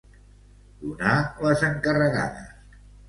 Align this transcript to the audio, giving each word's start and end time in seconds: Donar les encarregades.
Donar 0.79 1.13
les 1.49 1.61
encarregades. 1.69 2.81